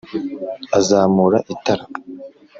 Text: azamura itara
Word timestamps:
azamura 0.77 1.37
itara 1.53 1.83